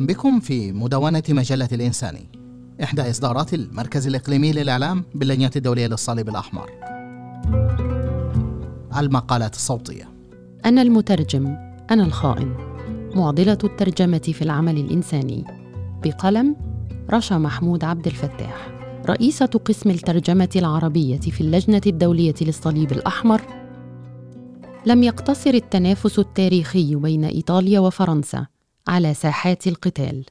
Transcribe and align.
أهلا 0.00 0.12
بكم 0.12 0.40
في 0.40 0.72
مدونة 0.72 1.22
مجلة 1.28 1.68
الإنساني 1.72 2.28
إحدى 2.82 3.10
إصدارات 3.10 3.54
المركز 3.54 4.06
الإقليمي 4.06 4.52
للإعلام 4.52 5.04
باللجنة 5.14 5.50
الدولية 5.56 5.86
للصليب 5.86 6.28
الأحمر. 6.28 6.70
المقالات 8.96 9.54
الصوتية. 9.54 10.08
أنا 10.64 10.82
المترجم 10.82 11.56
أنا 11.90 12.04
الخائن. 12.04 12.54
معضلة 13.14 13.58
الترجمة 13.64 14.18
في 14.18 14.42
العمل 14.42 14.78
الإنساني. 14.78 15.44
بقلم 16.04 16.56
رشا 17.10 17.34
محمود 17.34 17.84
عبد 17.84 18.06
الفتاح. 18.06 18.68
رئيسة 19.06 19.46
قسم 19.46 19.90
الترجمة 19.90 20.50
العربية 20.56 21.20
في 21.20 21.40
اللجنة 21.40 21.82
الدولية 21.86 22.34
للصليب 22.40 22.92
الأحمر. 22.92 23.40
لم 24.86 25.02
يقتصر 25.02 25.54
التنافس 25.54 26.18
التاريخي 26.18 26.94
بين 26.94 27.24
إيطاليا 27.24 27.80
وفرنسا 27.80 28.46
على 28.90 29.14
ساحات 29.14 29.66
القتال. 29.66 30.24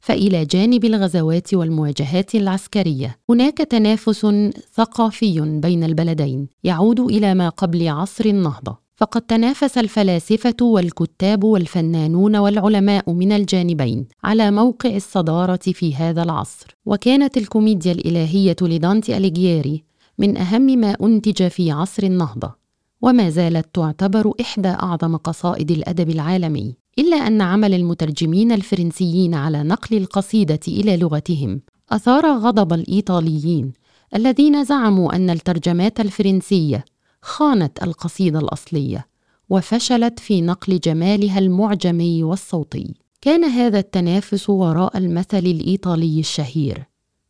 فإلى 0.00 0.44
جانب 0.44 0.84
الغزوات 0.84 1.54
والمواجهات 1.54 2.34
العسكرية 2.34 3.18
هناك 3.30 3.58
تنافس 3.58 4.26
ثقافي 4.74 5.40
بين 5.40 5.84
البلدين 5.84 6.48
يعود 6.64 7.00
إلى 7.00 7.34
ما 7.34 7.48
قبل 7.48 7.88
عصر 7.88 8.24
النهضة. 8.24 8.86
فقد 8.96 9.22
تنافس 9.22 9.78
الفلاسفة 9.78 10.54
والكتاب 10.62 11.44
والفنانون 11.44 12.36
والعلماء 12.36 13.12
من 13.12 13.32
الجانبين 13.32 14.06
على 14.24 14.50
موقع 14.50 14.96
الصدارة 14.96 15.56
في 15.56 15.94
هذا 15.94 16.22
العصر. 16.22 16.76
وكانت 16.86 17.36
الكوميديا 17.36 17.92
الإلهية 17.92 18.56
لدانتي 18.62 19.16
أليجيري 19.16 19.84
من 20.18 20.36
أهم 20.36 20.62
ما 20.62 20.96
أنتج 21.02 21.48
في 21.48 21.70
عصر 21.70 22.02
النهضة 22.02 22.54
وما 23.02 23.30
زالت 23.30 23.74
تعتبر 23.74 24.32
إحدى 24.40 24.68
أعظم 24.68 25.16
قصائد 25.16 25.70
الأدب 25.70 26.10
العالمي. 26.10 26.76
إلا 26.98 27.16
أن 27.16 27.40
عمل 27.40 27.74
المترجمين 27.74 28.52
الفرنسيين 28.52 29.34
على 29.34 29.62
نقل 29.62 29.96
القصيدة 29.96 30.60
إلى 30.68 30.96
لغتهم. 30.96 31.60
أثار 31.90 32.26
غضب 32.26 32.72
الإيطاليين 32.72 33.72
الذين 34.14 34.64
زعموا 34.64 35.16
أن 35.16 35.30
الترجمات 35.30 36.00
الفرنسية 36.00 36.84
خانت 37.22 37.82
القصيدة 37.82 38.38
الأصلية 38.38 39.06
وفشلت 39.50 40.20
في 40.20 40.40
نقل 40.40 40.78
جمالها 40.78 41.38
المعجمي 41.38 42.22
والصوتي. 42.22 42.94
كان 43.20 43.44
هذا 43.44 43.78
التنافس 43.78 44.50
وراء 44.50 44.98
المثل 44.98 45.38
الإيطالي 45.38 46.20
الشهير. 46.20 46.84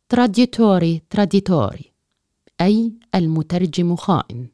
تراديتوري 0.09 1.01
تراديتوري 1.09 1.91
أي 2.61 2.93
المترجم 3.15 3.95
خائن. 3.95 4.47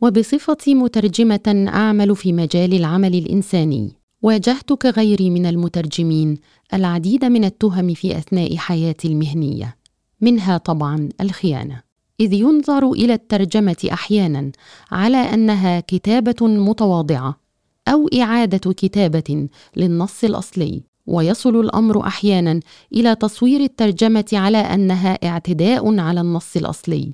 وبصفتي 0.00 0.74
مترجمة 0.74 1.66
أعمل 1.68 2.16
في 2.16 2.32
مجال 2.32 2.74
العمل 2.74 3.14
الإنساني. 3.14 4.01
واجهت 4.22 4.72
كغيري 4.72 5.30
من 5.30 5.46
المترجمين 5.46 6.38
العديد 6.74 7.24
من 7.24 7.44
التهم 7.44 7.94
في 7.94 8.18
أثناء 8.18 8.56
حياتي 8.56 9.08
المهنية 9.08 9.76
منها 10.20 10.58
طبعا 10.58 11.08
الخيانة. 11.20 11.82
إذ 12.20 12.32
ينظر 12.32 12.92
إلى 12.92 13.14
الترجمة 13.14 13.88
أحيانا 13.92 14.52
على 14.90 15.16
أنها 15.16 15.80
كتابة 15.80 16.46
متواضعة 16.46 17.40
أو 17.88 18.08
إعادة 18.08 18.72
كتابة 18.72 19.48
للنص 19.76 20.24
الأصلي 20.24 20.82
ويصل 21.06 21.60
الأمر 21.60 22.06
أحيانا 22.06 22.60
إلى 22.92 23.14
تصوير 23.14 23.60
الترجمة 23.60 24.24
على 24.32 24.58
أنها 24.58 25.18
اعتداء 25.28 25.98
على 25.98 26.20
النص 26.20 26.56
الأصلي 26.56 27.12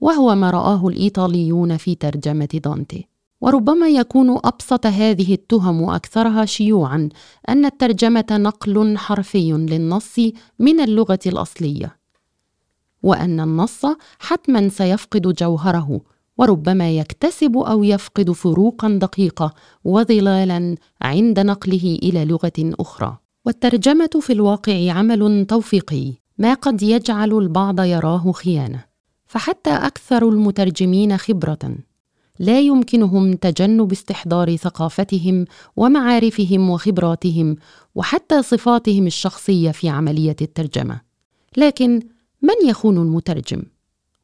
وهو 0.00 0.34
ما 0.34 0.50
رآه 0.50 0.88
الإيطاليون 0.88 1.76
في 1.76 1.94
ترجمة 1.94 2.60
دانتي. 2.64 3.13
وربما 3.44 3.88
يكون 3.88 4.30
أبسط 4.44 4.86
هذه 4.86 5.34
التهم 5.34 5.82
واكثرها 5.82 6.44
شيوعا 6.44 7.08
أن 7.48 7.64
الترجمة 7.64 8.24
نقل 8.30 8.98
حرفي 8.98 9.52
للنص 9.52 10.18
من 10.58 10.80
اللغة 10.80 11.18
الأصلية 11.26 11.96
وأن 13.02 13.40
النص 13.40 13.86
حتما 14.18 14.68
سيفقد 14.68 15.34
جوهره 15.34 16.00
وربما 16.38 16.90
يكتسب 16.90 17.56
أو 17.56 17.84
يفقد 17.84 18.30
فروقا 18.30 18.88
دقيقة 18.88 19.54
وظلالا 19.84 20.76
عند 21.02 21.40
نقله 21.40 21.98
إلى 22.02 22.24
لغة 22.24 22.52
أخرى. 22.58 23.16
والترجمة 23.46 24.10
في 24.20 24.32
الواقع 24.32 24.92
عمل 24.92 25.46
توفيقي 25.46 26.12
ما 26.38 26.54
قد 26.54 26.82
يجعل 26.82 27.32
البعض 27.32 27.80
يراه 27.80 28.32
خيانة 28.32 28.84
فحتى 29.26 29.70
أكثر 29.70 30.28
المترجمين 30.28 31.16
خبرة. 31.16 31.76
لا 32.38 32.60
يمكنهم 32.60 33.34
تجنب 33.34 33.92
استحضار 33.92 34.56
ثقافتهم 34.56 35.44
ومعارفهم 35.76 36.70
وخبراتهم 36.70 37.56
وحتى 37.94 38.42
صفاتهم 38.42 39.06
الشخصية 39.06 39.70
في 39.70 39.88
عملية 39.88 40.36
الترجمة. 40.42 41.00
لكن 41.56 42.00
من 42.42 42.68
يخون 42.68 42.98
المترجم؟ 42.98 43.62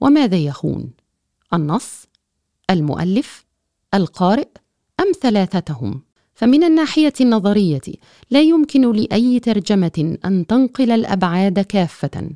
وماذا 0.00 0.36
يخون؟ 0.36 0.90
النص؟ 1.54 2.06
المؤلف؟ 2.70 3.46
القارئ؟ 3.94 4.48
أم 5.00 5.12
ثلاثتهم؟ 5.22 6.02
فمن 6.34 6.64
الناحية 6.64 7.12
النظرية 7.20 7.80
لا 8.30 8.40
يمكن 8.40 8.92
لأي 8.92 9.40
ترجمة 9.40 10.16
أن 10.24 10.46
تنقل 10.46 10.90
الأبعاد 10.90 11.60
كافة. 11.60 12.30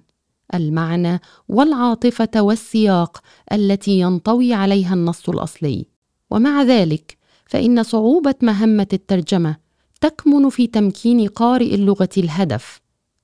المعنى 0.57 1.21
والعاطفة 1.49 2.31
والسياق 2.37 3.21
التي 3.53 3.99
ينطوي 3.99 4.55
عليها 4.55 4.95
النص 4.95 5.29
الأصلي. 5.29 5.87
ومع 6.31 6.63
ذلك 6.63 7.17
فإن 7.47 7.83
صعوبة 7.83 8.35
مهمة 8.43 8.87
الترجمة 8.93 9.57
تكمن 10.01 10.49
في 10.49 10.67
تمكين 10.67 11.29
قارئ 11.29 11.75
اللغة 11.75 12.09
الهدف 12.19 12.81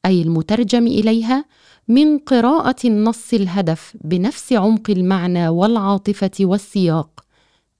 أي 0.06 0.22
المترجم 0.22 0.86
إليها 0.86 1.44
من 1.88 2.18
قراءة 2.18 2.76
النص 2.84 3.34
الهدف 3.34 3.96
بنفس 4.04 4.52
عمق 4.52 4.90
المعنى 4.90 5.48
والعاطفة 5.48 6.30
والسياق 6.40 7.24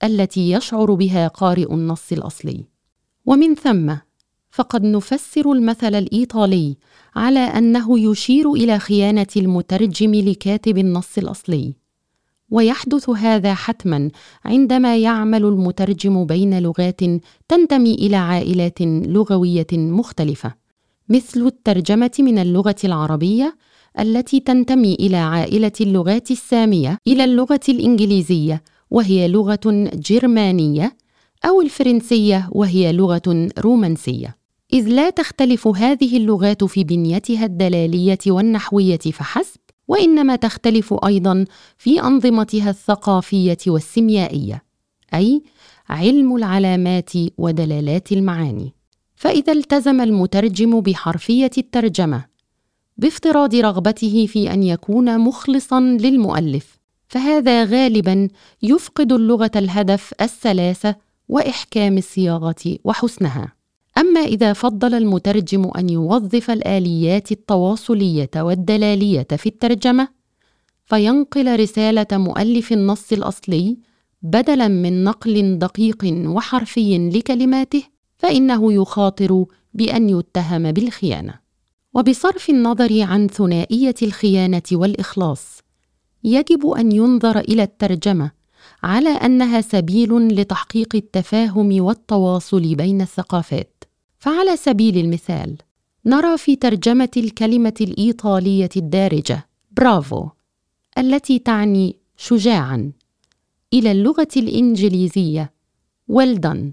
التي 0.05 0.51
يشعر 0.51 0.95
بها 0.95 1.29
قارئ 1.29 1.75
النص 1.75 2.13
الأصلي. 2.13 2.65
ومن 3.27 3.55
ثم 3.55 3.95
فقد 4.51 4.85
نفسر 4.85 5.53
المثل 5.53 5.95
الإيطالي 5.95 6.77
على 7.17 7.39
أنه 7.41 7.99
يشير 8.11 8.53
إلى 8.53 8.79
خيانة 8.79 9.27
المترجم 9.37 10.15
لكاتب 10.15 10.79
النص 10.79 11.19
الأصلي. 11.19 11.75
ويحدث 12.51 13.11
هذا 13.11 13.55
حتما 13.55 14.11
عندما 14.45 14.97
يعمل 14.97 15.45
المترجم 15.45 16.25
بين 16.25 16.63
لغات 16.63 17.01
تنتمي 17.49 17.95
إلى 17.95 18.17
عائلات 18.17 18.83
لغوية 18.83 19.67
مختلفة 19.73 20.55
مثل 21.09 21.47
الترجمة 21.47 22.11
من 22.19 22.39
اللغة 22.39 22.77
العربية 22.85 23.57
التي 23.99 24.41
تنتمي 24.41 24.95
إلى 24.95 25.17
عائلة 25.17 25.73
اللغات 25.81 26.31
السامية 26.31 26.99
إلى 27.07 27.25
اللغة 27.25 27.61
الإنجليزية 27.69 28.63
وهي 28.91 29.29
لغة 29.29 29.91
جرمانية 29.95 30.97
أو 31.45 31.61
الفرنسية 31.61 32.49
وهي 32.53 32.93
لغة 32.93 33.49
رومانسية. 33.59 34.40
إذ 34.73 34.89
لا 34.89 35.11
تختلف 35.11 35.67
هذه 35.69 36.17
اللغات 36.17 36.65
في 36.65 36.85
بنيتها 36.85 37.45
الدلالية 37.45 38.19
والنحوية 38.27 38.99
فحسب، 38.99 39.61
وإنما 39.89 40.37
تختلف 40.37 40.95
أيضا 41.07 41.45
في 41.79 42.03
أنظمتها 42.03 42.71
الثقافية 42.71 43.59
والسيميائية، 43.67 44.63
أي 45.15 45.43
علم 45.89 46.37
العلامات 46.37 47.11
ودلالات 47.39 48.13
المعاني. 48.13 48.75
فإذا 49.15 49.53
التزم 49.53 50.01
المترجم 50.01 50.81
بحرفية 50.81 51.51
الترجمة 51.59 52.25
بافتراض 52.97 53.55
رغبته 53.55 54.27
في 54.27 54.53
أن 54.53 54.63
يكون 54.63 55.19
مخلصا 55.19 55.81
للمؤلف، 55.81 56.79
فهذا 57.09 57.65
غالبا 57.65 58.29
يفقد 58.63 59.13
اللغة 59.13 59.51
الهدف 59.57 60.15
السلاسة 60.21 60.95
وإحكام 61.29 61.99
الصياغة 61.99 62.79
وحسنها. 62.85 63.60
أما 64.01 64.21
إذا 64.21 64.53
فضل 64.53 64.95
المترجم 64.95 65.71
أن 65.79 65.91
يوظف 65.91 66.51
الآليات 66.51 67.33
التواصلية 67.33 68.31
والدلالية 68.37 69.27
في 69.37 69.47
الترجمة 69.47 70.09
فينقل 70.87 71.61
رسالة 71.61 72.07
مؤلف 72.13 72.73
النص 72.73 73.13
الأصلي 73.13 73.79
بدلا 74.23 74.69
من 74.69 75.05
نقل 75.05 75.59
دقيق 75.59 76.05
وحرفي 76.27 77.11
لكلماته 77.11 77.83
فإنه 78.19 78.73
يخاطر 78.73 79.45
بأن 79.75 80.09
يتهم 80.09 80.73
بالخيانة. 80.73 81.35
وبصرف 81.95 82.51
النظر 82.51 83.03
عن 83.03 83.29
ثنائية 83.29 83.95
الخيانة 84.03 84.63
والإخلاص 84.73 85.59
يجب 86.25 86.67
أن 86.67 86.93
ينظر 86.93 87.39
إلى 87.39 87.63
الترجمة 87.63 88.31
على 88.83 89.09
أنها 89.09 89.61
سبيل 89.61 90.29
لتحقيق 90.29 90.95
التفاهم 90.95 91.83
والتواصل 91.83 92.75
بين 92.75 93.01
الثقافات. 93.01 93.80
فعلى 94.21 94.57
سبيل 94.57 94.99
المثال 94.99 95.57
نرى 96.07 96.39
في 96.39 96.57
ترجمة 96.57 97.11
الكلمة 97.17 97.75
الإيطالية 97.81 98.69
الدارجة 98.77 99.47
برافو 99.71 100.29
التي 100.99 101.39
تعني 101.39 101.97
شجاعا 102.17 102.93
إلى 103.73 103.93
اللغة 103.93 104.29
الإنجليزية 104.37 105.53
well 106.13 106.39
done 106.47 106.73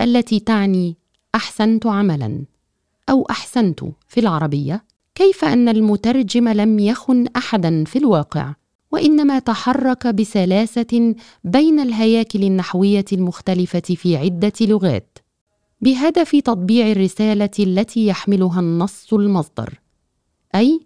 التي 0.00 0.40
تعني 0.40 0.96
أحسنت 1.34 1.86
عملا 1.86 2.44
أو 3.10 3.26
أحسنت 3.30 3.80
في 4.08 4.20
العربية. 4.20 4.84
كيف 5.14 5.44
أن 5.44 5.68
المترجم 5.68 6.48
لم 6.48 6.78
يخن 6.78 7.26
أحدا 7.36 7.84
في 7.84 7.98
الواقع 7.98 8.54
وإنما 8.92 9.38
تحرك 9.38 10.06
بسلاسة 10.06 11.14
بين 11.44 11.80
الهياكل 11.80 12.42
النحوية 12.42 13.04
المختلفة 13.12 13.80
في 13.80 14.16
عدة 14.16 14.52
لغات؟ 14.60 15.13
بهدف 15.84 16.36
تطبيع 16.36 16.90
الرسالة 16.90 17.50
التي 17.58 18.06
يحملها 18.06 18.60
النص 18.60 19.12
المصدر 19.12 19.80
أي 20.54 20.80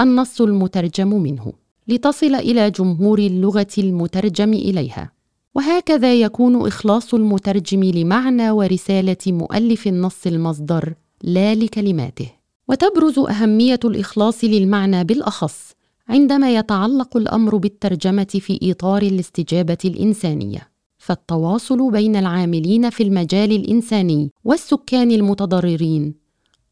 النص 0.00 0.40
المترجم 0.40 1.08
منه 1.08 1.52
لتصل 1.88 2.34
إلى 2.34 2.70
جمهور 2.70 3.18
اللغة 3.18 3.74
المترجم 3.78 4.52
إليها. 4.52 5.12
وهكذا 5.54 6.14
يكون 6.14 6.66
إخلاص 6.66 7.14
المترجم 7.14 7.84
لمعنى 7.84 8.50
ورسالة 8.50 9.16
مؤلف 9.26 9.86
النص 9.86 10.26
المصدر 10.26 10.94
لا 11.22 11.54
لكلماته. 11.54 12.30
وتبرز 12.68 13.18
أهمية 13.18 13.80
الإخلاص 13.84 14.44
للمعنى 14.44 15.04
بالأخص 15.04 15.72
عندما 16.08 16.54
يتعلق 16.54 17.16
الأمر 17.16 17.56
بالترجمة 17.56 18.24
في 18.40 18.70
إطار 18.70 19.02
الاستجابة 19.02 19.78
الإنسانية. 19.84 20.73
فالتواصل 21.04 21.90
بين 21.90 22.16
العاملين 22.16 22.90
في 22.90 23.02
المجال 23.02 23.52
الإنساني 23.52 24.30
والسكان 24.44 25.10
المتضررين 25.10 26.14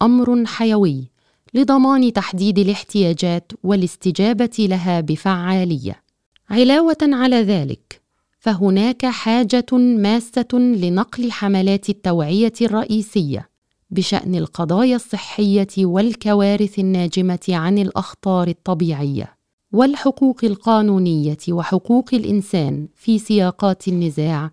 أمر 0.03 0.47
حيوي 0.47 1.11
لضمان 1.55 2.13
تحديد 2.13 2.59
الاحتياجات 2.59 3.53
والاستجابة 3.63 4.51
لها 4.59 5.01
بفعالية. 5.01 6.03
علاوة 6.51 6.97
على 7.03 7.37
ذلك 7.37 8.03
فهناك 8.39 9.07
حاجة 9.07 9.67
ماسة 9.73 10.59
لنقل 10.59 11.33
حملات 11.33 11.89
التوعية 11.89 12.53
الرئيسية 12.63 13.49
بشأن 13.91 14.35
القضايا 14.35 14.97
الصحية 14.97 15.69
والكوارث 15.79 16.79
الناجمة 16.79 17.47
عن 17.49 17.79
الأخطار 17.79 18.49
الطبيعية. 18.49 19.42
والحقوق 19.73 20.45
القانونية 20.45 21.39
وحقوق 21.49 22.11
الإنسان 22.13 22.89
في 22.97 23.19
سياقات 23.19 23.89
النزاع 23.89 24.51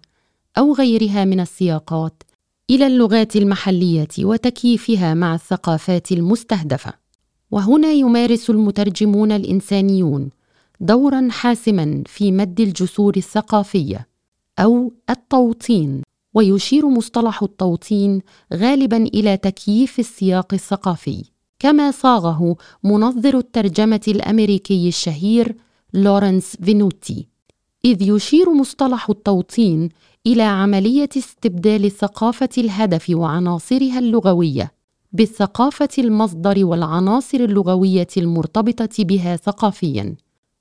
أو 0.57 0.73
غيرها 0.73 1.25
من 1.25 1.39
السياقات 1.39 2.23
إلى 2.69 2.87
اللغات 2.87 3.35
المحلية 3.35 4.07
وتكييفها 4.19 5.13
مع 5.13 5.35
الثقافات 5.35 6.11
المستهدفة. 6.11 6.93
وهنا 7.51 7.91
يمارس 7.91 8.49
المترجمون 8.49 9.31
الإنسانيون 9.31 10.29
دورا 10.79 11.27
حاسما 11.31 12.03
في 12.05 12.31
مد 12.31 12.59
الجسور 12.59 13.17
الثقافية 13.17 14.07
أو 14.59 14.93
التوطين 15.09 16.01
ويشير 16.33 16.89
مصطلح 16.89 17.43
التوطين 17.43 18.21
غالبا 18.53 18.97
إلى 18.97 19.37
تكييف 19.37 19.99
السياق 19.99 20.53
الثقافي. 20.53 21.23
كما 21.59 21.91
صاغه 21.91 22.55
منظر 22.83 23.37
الترجمة 23.37 24.01
الأمريكي 24.07 24.87
الشهير 24.87 25.55
لورنس 25.93 26.55
فينوتي 26.63 27.27
إذ 27.85 28.01
يشير 28.01 28.53
مصطلح 28.53 29.09
التوطين 29.09 29.89
إلى 30.27 30.43
عملية 30.43 31.09
استبدال 31.17 31.85
الثقافه 31.85 32.49
الهدف 32.57 33.09
وعناصرها 33.09 33.99
اللغوية 33.99 34.71
بالثقافة 35.11 35.89
المصدر 35.97 36.65
والعناصر 36.65 37.37
اللغوية 37.37 38.07
المرتبطة 38.17 39.03
بها 39.03 39.35
ثقافيا. 39.35 40.15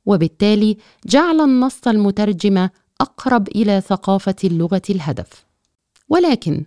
وبالتالي 0.07 0.77
جعل 1.07 1.41
النص 1.41 1.89
المترجم 1.89 2.69
أقرب 3.01 3.49
إلى 3.49 3.81
ثقافة 3.81 4.35
اللغة 4.45 4.83
الهدف. 4.91 5.45
ولكن 6.09 6.65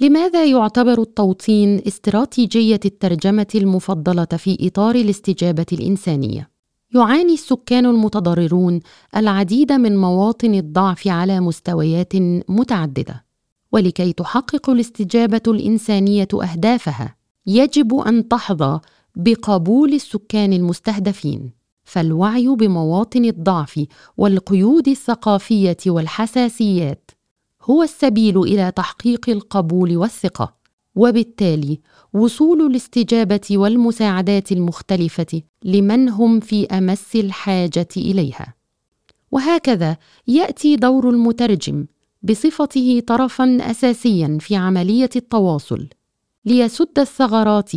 لماذا 0.00 0.44
يعتبر 0.44 1.02
التوطين 1.02 1.82
استراتيجية 1.86 2.80
الترجمة 2.84 3.46
المفضلة 3.54 4.24
في 4.24 4.58
إطار 4.60 4.94
الاستجابة 4.94 5.66
الإنسانية؟ 5.72 6.50
يعاني 6.94 7.34
السكان 7.34 7.86
المتضررون 7.86 8.80
العديد 9.16 9.72
من 9.72 9.96
مواطن 9.96 10.54
الضعف 10.54 11.08
على 11.08 11.40
مستويات 11.40 12.12
متعددة 12.48 13.24
ولكي 13.72 14.12
تحقق 14.12 14.70
الاستجابة 14.70 15.42
الإنسانية 15.46 16.28
أهدافها 16.34 17.16
يجب 17.46 17.94
أن 17.94 18.28
تحظى 18.28 18.80
بقبول 19.16 19.92
السكان 19.92 20.52
المستهدفين. 20.52 21.58
فالوعي 21.84 22.48
بمواطن 22.48 23.24
الضعف 23.24 23.84
والقيود 24.16 24.88
الثقافية 24.88 25.76
والحساسيات 25.86 27.10
هو 27.70 27.82
السبيل 27.82 28.38
إلى 28.38 28.72
تحقيق 28.76 29.28
القبول 29.28 29.96
والثقة. 29.96 30.58
وبالتالي 30.94 31.80
وصول 32.14 32.66
الاستجابة 32.66 33.48
والمساعدات 33.50 34.52
المختلفة 34.52 35.42
لمن 35.64 36.08
هم 36.08 36.40
في 36.40 36.66
أمس 36.66 37.16
الحاجة 37.16 37.88
إليها. 37.96 38.54
وهكذا 39.32 39.96
يأتي 40.26 40.76
دور 40.76 41.10
المترجم 41.10 41.86
بصفته 42.22 43.02
طرفا 43.06 43.58
اساسيا 43.60 44.38
في 44.40 44.56
عملية 44.56 45.10
التواصل 45.16 45.88
ليسد 46.44 46.98
الثغرات 46.98 47.70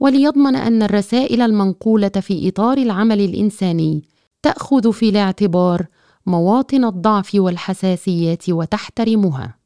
وليضمن 0.00 0.56
أن 0.56 0.82
الرسائل 0.82 1.42
المنقولة 1.42 2.08
في 2.08 2.48
إطار 2.48 2.78
العمل 2.78 3.20
الإنساني 3.20 4.02
تأخذ 4.42 4.92
في 4.92 5.08
الاعتبار 5.08 5.86
مواطن 6.28 6.84
الضعف 6.84 7.30
والحساسيات 7.34 8.50
وتحترمها. 8.50 9.58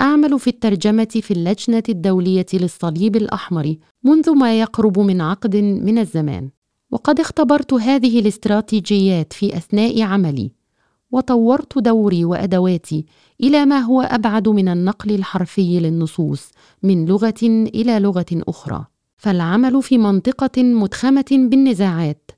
أعمل 0.00 0.38
في 0.38 0.50
الترجمة 0.50 1.20
في 1.22 1.30
اللجنة 1.30 1.82
الدولية 1.88 2.46
للصليب 2.54 3.16
الأحمر 3.16 3.76
منذ 4.04 4.30
ما 4.34 4.60
يقرب 4.60 4.98
من 4.98 5.20
عقد 5.20 5.56
من 5.56 5.98
الزمان. 5.98 6.50
وقد 6.90 7.20
اختبرت 7.20 7.74
هذه 7.74 8.20
الاستراتيجيات 8.20 9.32
في 9.32 9.56
أثناء 9.56 10.02
عملي 10.02 10.52
وطورت 11.10 11.78
دوري 11.78 12.24
وأدواتي 12.24 13.06
إلى 13.40 13.64
ما 13.64 13.78
هو 13.78 14.00
أبعد 14.00 14.48
من 14.48 14.68
النقل 14.68 15.14
الحرفي 15.14 15.80
للنصوص 15.80 16.50
من 16.82 17.04
لغة 17.04 17.42
إلى 17.42 17.98
لغة 17.98 18.26
أخرى. 18.32 18.86
فالعمل 19.16 19.82
في 19.82 19.98
منطقة 19.98 20.62
مدخمه 20.62 21.24
بالنزاعات 21.30 22.30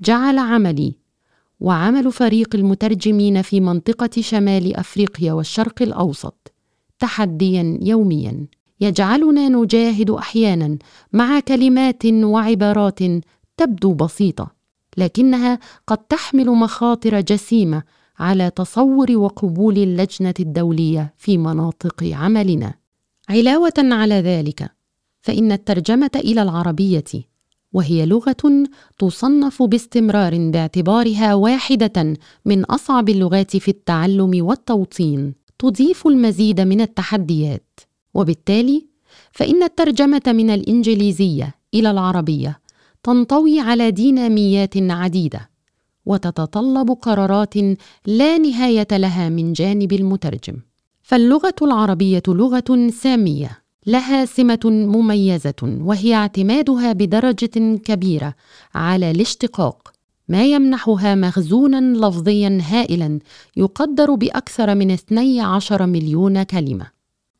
جعل 0.00 0.38
عملي 0.38 1.03
وعمل 1.64 2.12
فريق 2.12 2.54
المترجمين 2.54 3.42
في 3.42 3.60
منطقة 3.60 4.10
شمال 4.20 4.76
أفريقيا 4.76 5.32
والشرق 5.32 5.82
الأوسط 5.82 6.52
تحديا 6.98 7.78
يوميا. 7.82 8.46
يجعلنا 8.80 9.48
نجاهد 9.48 10.10
أحيانا 10.10 10.78
مع 11.12 11.40
كلمات 11.40 12.06
وعبارات 12.06 12.98
تبدو 13.56 13.94
بسيطة 13.94 14.50
لكنها 14.96 15.58
قد 15.86 15.98
تحمل 15.98 16.46
مخاطر 16.46 17.20
جسيمة 17.20 17.82
على 18.18 18.50
تصور 18.50 19.16
وقبول 19.16 19.78
اللجنة 19.78 20.34
الدولية 20.40 21.14
في 21.18 21.38
مناطق 21.38 22.04
عملنا. 22.12 22.74
علاوة 23.28 23.74
على 23.78 24.14
ذلك 24.14 24.70
فإن 25.22 25.52
الترجمة 25.52 26.10
إلى 26.16 26.42
العربية 26.42 27.04
وهي 27.74 28.06
لغة 28.06 28.64
تصنف 28.98 29.62
باستمرار 29.62 30.50
باعتبارها 30.50 31.34
واحدة 31.34 32.16
من 32.44 32.64
أصعب 32.64 33.08
اللغات 33.08 33.56
في 33.56 33.68
التعلم 33.68 34.44
والتوطين 34.44 35.34
تضيف 35.58 36.06
المزيد 36.06 36.60
من 36.60 36.80
التحديات. 36.80 37.80
وبالتالي 38.14 38.86
فإن 39.32 39.62
الترجمة 39.62 40.22
من 40.26 40.50
الإنجليزية 40.50 41.54
إلى 41.74 41.90
العربية 41.90 42.60
تنطوي 43.02 43.60
على 43.60 43.90
ديناميات 43.90 44.76
عديدة 44.76 45.50
وتتطلب 46.06 46.90
قرارات 46.90 47.54
لا 48.06 48.38
نهاية 48.38 48.88
لها 48.92 49.28
من 49.28 49.52
جانب 49.52 49.92
المترجم. 49.92 50.56
فاللغة 51.02 51.54
العربية 51.62 52.22
لغة 52.28 52.90
سامية. 53.02 53.63
لها 53.86 54.24
سمة 54.24 54.60
مميزة 54.64 55.54
وهي 55.62 56.14
اعتمادها 56.14 56.92
بدرجة 56.92 57.76
كبيرة 57.84 58.34
على 58.74 59.10
الاشتقاق. 59.10 59.92
ما 60.28 60.44
يمنحها 60.44 61.14
مخزونا 61.14 62.06
لفظيا 62.06 62.58
هائلا 62.62 63.18
يقدر 63.56 64.14
بأكثر 64.14 64.74
من 64.74 64.90
12 64.90 65.86
مليون 65.86 66.42
كلمة. 66.42 66.86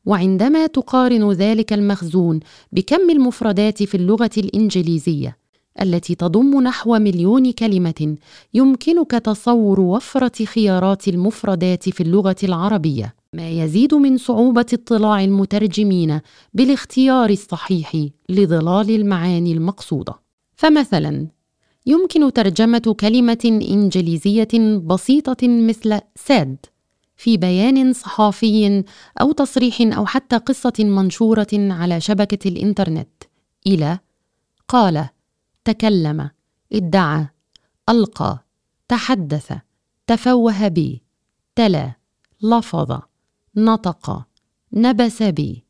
وعندما 0.06 0.66
تقارن 0.66 1.32
ذلك 1.32 1.72
المخزون 1.72 2.40
بكم 2.72 3.10
المفردات 3.10 3.82
في 3.82 3.96
اللغة 3.96 4.30
الإنجليزية 4.38 5.36
التي 5.80 6.14
تضم 6.14 6.60
نحو 6.62 6.98
مليون 6.98 7.52
كلمة 7.52 8.16
يمكنك 8.54 9.10
تصور 9.10 9.80
وفرة 9.80 10.44
خيارات 10.44 11.08
المفردات 11.08 11.88
في 11.88 12.02
اللغة 12.02 12.36
العربية. 12.42 13.14
ما 13.34 13.50
يزيد 13.50 13.94
من 13.94 14.18
صعوبة 14.18 14.66
اطلاع 14.72 15.24
المترجمين 15.24 16.20
بالاختيار 16.54 17.30
الصحيح 17.30 18.08
لظلال 18.28 18.90
المعاني 18.90 19.52
المقصودة. 19.52 20.14
فمثلا 20.56 21.28
يمكن 21.86 22.32
ترجمة 22.32 22.96
كلمة 23.00 23.60
إنجليزية 23.70 24.78
بسيطة 24.84 25.48
مثل 25.48 26.00
ساد 26.16 26.56
في 27.16 27.36
بيان 27.36 27.92
صحافي 27.92 28.84
أو 29.20 29.32
تصريح 29.32 29.80
أو 29.80 30.06
حتى 30.06 30.36
قصة 30.36 30.72
منشورة 30.78 31.46
على 31.52 32.00
شبكة 32.00 32.48
الإنترنت. 32.48 33.22
إلى 33.66 33.98
قال 34.68 35.08
تكلم 35.64 36.30
ادعى 36.72 37.28
ألقى 37.88 38.38
تحدث 38.88 39.52
تفوه 40.06 40.68
بي 40.68 41.02
تلا 41.56 41.92
لفظ. 42.42 43.00
نطق. 43.56 44.26
نبس 44.72 45.22
بي. 45.22 45.64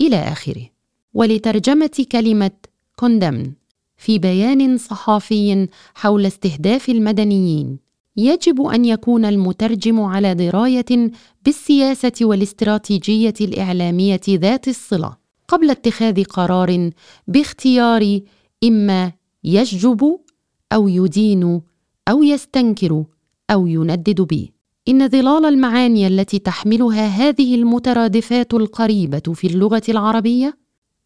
إلى 0.00 0.16
آخره. 0.16 0.68
ولترجمة 1.14 2.06
كلمة 2.12 2.50
condemn 2.96 3.52
في 3.96 4.18
بيان 4.18 4.78
صحافي 4.78 5.68
حول 5.94 6.26
استهداف 6.26 6.88
المدنيين 6.88 7.78
يجب 8.16 8.62
أن 8.62 8.84
يكون 8.84 9.24
المترجم 9.24 10.00
على 10.00 10.34
دراية 10.34 11.10
بالسياسة 11.44 12.12
والاستراتيجية 12.22 13.34
الإعلامية 13.40 14.20
ذات 14.28 14.68
الصلة 14.68 15.16
قبل 15.48 15.70
اتخاذ 15.70 16.24
قرار 16.24 16.90
باختيار 17.28 18.20
إما 18.64 19.12
يشجب 19.44 20.18
أو 20.72 20.88
يدين 20.88 21.60
أو 22.08 22.22
يستنكر 22.22 23.04
أو 23.50 23.66
يندد 23.66 24.20
به. 24.20 24.48
إن 24.88 25.08
ظلال 25.08 25.44
المعاني 25.44 26.06
التي 26.06 26.38
تحملها 26.38 27.06
هذه 27.06 27.54
المترادفات 27.54 28.54
القريبة 28.54 29.34
في 29.34 29.46
اللغة 29.46 29.82
العربية 29.88 30.58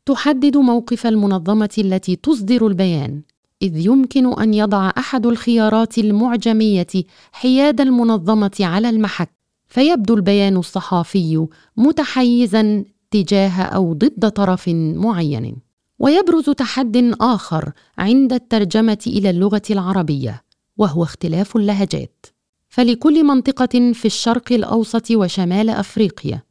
تحدد 0.07 0.57
موقف 0.57 1.07
المنظمة 1.07 1.75
التي 1.79 2.17
تصدر 2.17 2.67
البيان 2.67 3.23
إذ 3.63 3.87
يمكن 3.87 4.41
أن 4.41 4.55
يضع 4.55 4.93
أحد 4.99 5.27
الخيارات 5.27 5.99
المعجمية 5.99 6.87
حياد 7.33 7.81
المنظمة 7.81 8.57
على 8.61 8.91
المحك. 8.91 9.31
فيبدو 9.69 10.15
البيان 10.15 10.57
الصحافي 10.57 11.47
متحيزا 11.77 12.85
تجاه 13.11 13.63
أو 13.63 13.93
ضد 13.93 14.31
طرف 14.31 14.69
معين. 14.95 15.57
ويبرز 15.99 16.51
تحد 16.51 17.15
آخر 17.21 17.73
عند 17.99 18.33
الترجمة 18.33 19.05
إلى 19.07 19.31
اللغة 19.31 19.63
العربية 19.71 20.43
وهو 20.77 21.03
اختلاف 21.03 21.57
اللهجات. 21.57 22.27
فلكل 22.73 23.25
منطقة 23.25 23.93
في 23.93 24.05
الشرق 24.05 24.53
الأوسط 24.53 25.11
وشمال 25.11 25.71
أفريقيا 25.71 26.43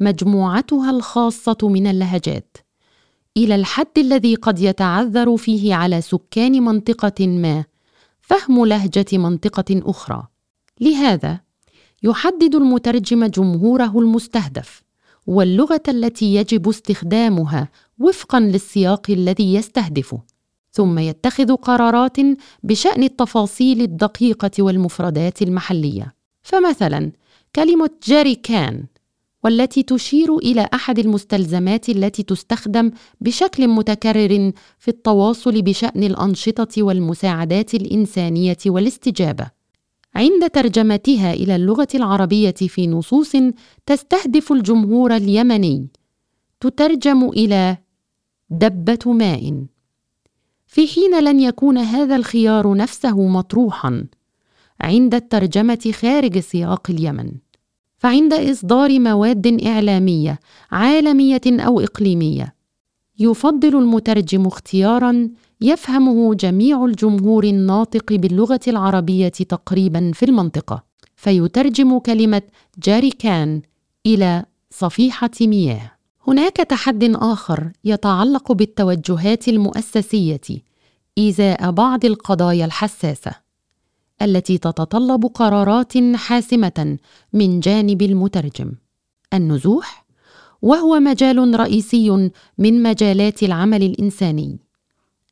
مجموعتها 0.00 0.90
الخاصة 0.90 1.56
من 1.62 1.86
اللهجات 1.86 2.56
إلى 3.36 3.54
الحد 3.54 3.98
الذي 3.98 4.34
قد 4.34 4.58
يتعذر 4.58 5.36
فيه 5.36 5.74
على 5.74 6.00
سكان 6.00 6.62
منطقة 6.62 7.26
ما 7.26 7.64
فهم 8.20 8.66
لهجة 8.66 9.18
منطقة 9.18 9.64
أخرى. 9.70 10.26
لهذا 10.80 11.40
يحدد 12.02 12.54
المترجم 12.54 13.26
جمهوره 13.26 13.98
المستهدف 13.98 14.82
واللغة 15.26 15.82
التي 15.88 16.34
يجب 16.34 16.68
استخدامها 16.68 17.68
وفقا 17.98 18.40
للسياق 18.40 19.10
الذي 19.10 19.54
يستهدفه. 19.54 20.20
ثم 20.76 20.98
يتخذ 20.98 21.56
قرارات 21.56 22.16
بشأن 22.62 23.02
التفاصيل 23.02 23.80
الدقيقة 23.80 24.50
والمفردات 24.58 25.42
المحلية. 25.42 26.14
فمثلا 26.42 27.12
كلمة 27.56 27.90
جاري 28.06 28.34
كان 28.34 28.84
والتي 29.44 29.82
تشير 29.82 30.36
إلى 30.36 30.68
أحد 30.74 30.98
المستلزمات 30.98 31.88
التي 31.88 32.22
تستخدم 32.22 32.90
بشكل 33.20 33.68
متكرر 33.68 34.52
في 34.78 34.88
التواصل 34.88 35.62
بشأن 35.62 36.02
الأنشطة 36.02 36.82
والمساعدات 36.82 37.74
الإنسانية 37.74 38.56
والاستجابة. 38.66 39.46
عند 40.14 40.50
ترجمتها 40.50 41.32
إلى 41.32 41.56
اللغة 41.56 41.88
العربية 41.94 42.50
في 42.50 42.86
نصوص 42.86 43.32
تستهدف 43.86 44.52
الجمهور 44.52 45.16
اليمني 45.16 45.88
تترجم 46.60 47.28
إلى 47.28 47.76
دبة 48.50 49.12
ماء. 49.12 49.66
في 50.76 50.88
حين 50.88 51.24
لن 51.24 51.40
يكون 51.40 51.78
هذا 51.78 52.16
الخيار 52.16 52.76
نفسه 52.76 53.26
مطروحا 53.28 54.04
عند 54.80 55.14
الترجمة 55.14 55.92
خارج 56.00 56.38
سياق 56.38 56.90
اليمن 56.90 57.32
فعند 57.98 58.32
إصدار 58.32 59.00
مواد 59.00 59.62
إعلامية 59.66 60.38
عالمية 60.70 61.40
أو 61.46 61.80
إقليمية 61.80 62.54
يفضل 63.18 63.76
المترجم 63.78 64.46
اختيارا 64.46 65.30
يفهمه 65.60 66.34
جميع 66.34 66.84
الجمهور 66.84 67.44
الناطق 67.44 68.12
باللغة 68.12 68.60
العربية 68.68 69.28
تقريبا 69.28 70.10
في 70.14 70.24
المنطقة 70.24 70.84
فيترجم 71.16 71.98
كلمة 71.98 72.42
جاريكان 72.78 73.62
إلى 74.06 74.44
صفيحة 74.70 75.30
مياه. 75.40 75.90
هناك 76.28 76.56
تحد 76.56 77.04
آخر 77.04 77.70
يتعلق 77.84 78.52
بالتوجهات 78.52 79.48
المؤسسية 79.48 80.65
إزاء 81.18 81.70
بعض 81.70 82.04
القضايا 82.04 82.64
الحساسة 82.64 83.32
التي 84.22 84.58
تتطلب 84.58 85.26
قرارات 85.26 85.92
حاسمة 86.14 86.98
من 87.32 87.60
جانب 87.60 88.02
المترجم. 88.02 88.72
النزوح 89.34 90.06
وهو 90.62 91.00
مجال 91.00 91.60
رئيسي 91.60 92.30
من 92.58 92.82
مجالات 92.82 93.42
العمل 93.42 93.82
الإنساني. 93.82 94.58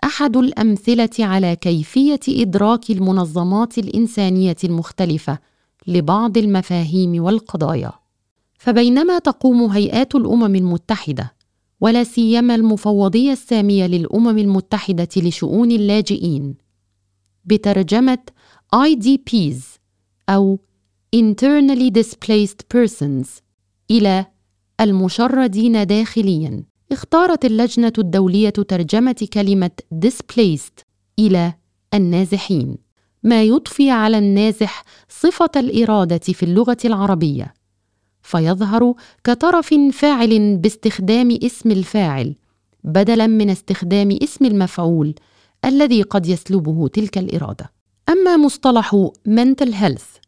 أحد 0.04 0.36
الأمثلة 0.36 1.10
على 1.18 1.56
كيفية 1.56 2.20
إدراك 2.28 2.90
المنظمات 2.90 3.78
الإنسانية 3.78 4.56
المختلفة 4.64 5.38
لبعض 5.86 6.38
المفاهيم 6.38 7.22
والقضايا. 7.24 7.92
فبينما 8.58 9.18
تقوم 9.18 9.62
هيئات 9.62 10.14
الأمم 10.14 10.54
المتحدة 10.54 11.34
ولا 11.80 12.04
سيما 12.04 12.54
المفوضية 12.54 13.32
السامية 13.32 13.86
للأمم 13.86 14.38
المتحدة 14.38 15.08
لشؤون 15.16 15.70
اللاجئين. 15.70 16.54
بترجمة 17.44 18.18
IDPs 18.74 19.62
أو 20.28 20.58
Internally 21.16 21.90
Displaced 21.98 22.76
Persons 22.76 23.28
إلى 23.90 24.26
المشردين 24.80 25.86
داخليا. 25.86 26.64
اختارت 26.92 27.44
اللجنة 27.44 27.92
الدولية 27.98 28.50
ترجمة 28.50 29.28
كلمة 29.32 29.70
displaced 30.04 30.82
إلى 31.18 31.54
النازحين. 31.94 32.76
ما 33.22 33.42
يضفي 33.42 33.90
على 33.90 34.18
النازح 34.18 34.84
صفة 35.08 35.50
الإرادة 35.56 36.18
في 36.18 36.42
اللغة 36.42 36.76
العربية. 36.84 37.54
فيظهر 38.24 38.94
كطرف 39.24 39.74
فاعل 39.92 40.56
باستخدام 40.56 41.38
اسم 41.42 41.70
الفاعل 41.70 42.34
بدلا 42.84 43.26
من 43.26 43.50
استخدام 43.50 44.18
اسم 44.22 44.44
المفعول 44.44 45.14
الذي 45.64 46.02
قد 46.02 46.26
يسلبه 46.26 46.88
تلك 46.88 47.18
الإرادة. 47.18 47.72
أما 48.08 48.36
مصطلح 48.36 49.08
mental 49.28 49.72
health 49.72 50.20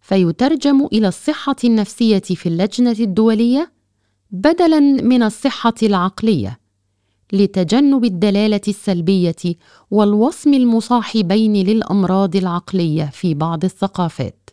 فيترجم 0.00 0.86
إلى 0.92 1.08
الصحة 1.08 1.56
النفسية 1.64 2.18
في 2.18 2.48
اللجنة 2.48 2.96
الدولية 3.00 3.72
بدلاً 4.30 4.80
من 4.80 5.22
الصحة 5.22 5.74
العقلية 5.82 6.58
لتجنب 7.32 8.04
الدلالة 8.04 8.60
السلبية 8.68 9.56
والوصم 9.90 10.54
المصاحبين 10.54 11.66
للأمراض 11.66 12.36
العقلية 12.36 13.04
في 13.04 13.34
بعض 13.34 13.64
الثقافات. 13.64 14.50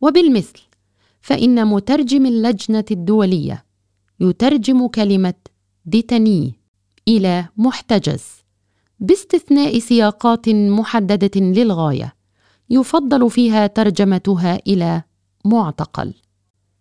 وبالمثل 0.00 0.71
فإن 1.22 1.66
مترجم 1.66 2.26
اللجنة 2.26 2.84
الدولية 2.90 3.64
يترجم 4.20 4.86
كلمة 4.86 5.34
ديتاني 5.86 6.54
إلى 7.08 7.48
محتجز 7.56 8.22
باستثناء 9.00 9.78
سياقات 9.78 10.48
محددة 10.48 11.40
للغاية 11.40 12.14
يفضل 12.70 13.30
فيها 13.30 13.66
ترجمتها 13.66 14.58
إلى 14.66 15.02
معتقل. 15.44 16.14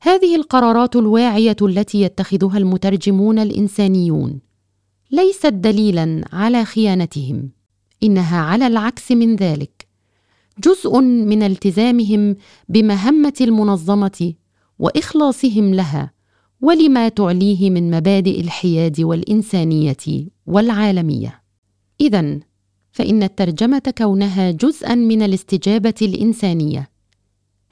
هذه 0.01 0.36
القرارات 0.36 0.95
الواعية 0.95 1.55
التي 1.62 2.01
يتخذها 2.01 2.57
المترجمون 2.57 3.39
الإنسانيون 3.39 4.39
ليست 5.12 5.45
دليلا 5.45 6.25
على 6.33 6.65
خيانتهم 6.65 7.50
إنها 8.03 8.41
على 8.41 8.67
العكس 8.67 9.12
من 9.12 9.36
ذلك. 9.36 9.88
جزء 10.60 11.00
من 11.01 11.43
التزامهم 11.43 12.36
بمهمة 12.70 13.34
المنظمة 13.41 14.34
وإخلاصهم 14.79 15.74
لها 15.74 16.12
ولما 16.62 17.10
تعليه 17.10 17.70
من 17.70 17.91
مبادئ 17.91 18.41
الحياد 18.41 19.01
والإنسانية 19.01 20.27
والعالمية. 20.48 21.41
اذا 22.01 22.39
فإن 22.91 23.24
الترجمة 23.24 23.93
كونها 23.98 24.51
جزءا 24.51 24.96
من 24.96 25.22
الاستجابة 25.22 25.93
الإنسانية 26.01 26.91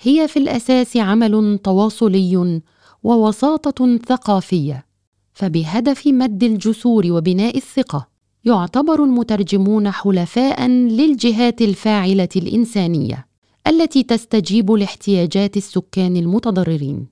هي 0.02 0.28
في 0.28 0.40
الأساس 0.40 0.98
عمل 0.98 1.60
تواصلي 1.64 2.62
ووساطة 3.04 3.98
ثقافية 3.98 4.86
فبهدف 5.34 6.08
مد 6.08 6.44
الجسور 6.44 7.12
وبناء 7.12 7.58
الثقة 7.58 8.08
يعتبر 8.46 9.04
المترجمون 9.04 9.92
حلفاء 9.92 10.68
للجهات 10.68 11.62
الفاعلة 11.62 12.30
الإنسانية 12.36 13.28
التي 13.68 14.04
تستجيب 14.04 14.72
لاحتياجات 14.72 15.58
السكان 15.58 16.18
المتضررين. 16.18 17.08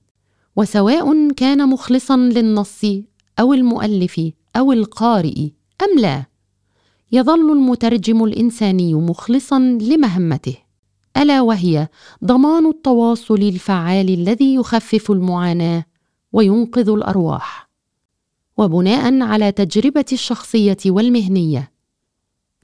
وسواء 0.56 1.30
كان 1.30 1.68
مخلصا 1.68 2.16
للنص 2.16 2.84
أو 3.40 3.52
المؤلف 3.52 4.20
أو 4.56 4.72
القارئ 4.72 5.48
أم 5.82 5.98
لا 5.98 6.24
يظل 7.12 7.52
المترجم 7.52 8.24
الإنساني 8.24 8.94
مخلصا 8.94 9.58
لمهمته. 9.58 10.56
ألا 11.16 11.40
وهي 11.40 11.88
ضمان 12.24 12.66
التواصل 12.66 13.34
الفعال 13.34 14.08
الذي 14.08 14.54
يخفف 14.54 15.10
المعاناة 15.10 15.84
وينقذ 16.32 16.88
الأرواح. 16.88 17.67
وبناء 18.58 19.22
على 19.22 19.52
تجربتي 19.52 20.14
الشخصية 20.14 20.76
والمهنية. 20.86 21.72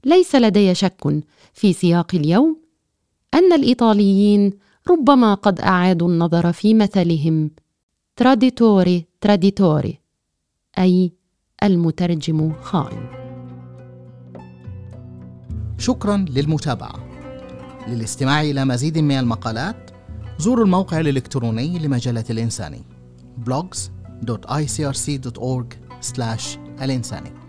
ليس 0.05 0.35
لدي 0.35 0.75
شك 0.75 1.23
في 1.53 1.73
سياق 1.73 2.15
اليوم 2.15 2.57
أن 3.33 3.53
الإيطاليين 3.53 4.53
ربما 4.89 5.33
قد 5.33 5.59
أعادوا 5.59 6.07
النظر 6.09 6.51
في 6.53 6.73
مثلهم. 6.73 7.51
تراديتوري 8.15 9.05
تراديتوري 9.21 9.99
أي 10.77 11.11
المترجم 11.63 12.53
خائن. 12.61 13.07
شكرا 15.77 16.25
للمتابعة. 16.29 17.09
للاستماع 17.87 18.41
إلى 18.41 18.65
مزيد 18.65 18.97
من 18.97 19.19
المقالات 19.19 19.91
زوروا 20.37 20.65
الموقع 20.65 20.99
الإلكتروني 20.99 21.79
لمجلة 21.79 22.23
الانساني 22.29 22.83
slash 26.05 26.57
Alain 26.79 27.03
Sani. 27.03 27.44